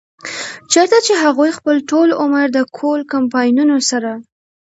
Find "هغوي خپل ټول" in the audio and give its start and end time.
1.23-2.07